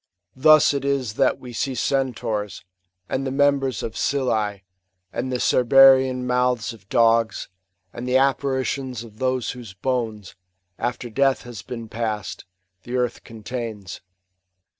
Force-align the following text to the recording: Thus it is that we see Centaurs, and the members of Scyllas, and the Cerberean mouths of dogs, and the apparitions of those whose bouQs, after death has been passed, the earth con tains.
Thus 0.35 0.73
it 0.73 0.83
is 0.83 1.13
that 1.13 1.37
we 1.39 1.53
see 1.53 1.75
Centaurs, 1.75 2.65
and 3.07 3.23
the 3.23 3.29
members 3.29 3.83
of 3.83 3.95
Scyllas, 3.95 4.61
and 5.13 5.31
the 5.31 5.37
Cerberean 5.37 6.25
mouths 6.25 6.73
of 6.73 6.89
dogs, 6.89 7.49
and 7.93 8.07
the 8.07 8.17
apparitions 8.17 9.03
of 9.03 9.19
those 9.19 9.51
whose 9.51 9.75
bouQs, 9.75 10.33
after 10.79 11.11
death 11.11 11.43
has 11.43 11.61
been 11.61 11.87
passed, 11.87 12.45
the 12.81 12.95
earth 12.97 13.23
con 13.23 13.43
tains. 13.43 13.99